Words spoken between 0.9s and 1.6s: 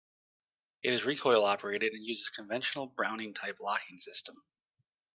is recoil